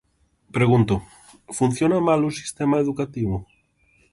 Pregunto, 0.57 0.93
¿funciona 1.59 1.99
mal 2.07 2.21
o 2.29 2.35
sistema 2.39 2.77
educativo? 2.83 3.35